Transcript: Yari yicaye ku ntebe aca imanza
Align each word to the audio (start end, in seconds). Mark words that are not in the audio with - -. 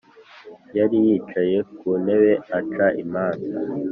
Yari 0.77 0.97
yicaye 1.05 1.57
ku 1.77 1.87
ntebe 2.03 2.31
aca 2.57 2.87
imanza 3.03 3.49